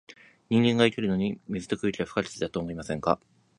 [0.49, 3.19] 人間が生きるのに、水と空気は不可欠だとは思いませんか？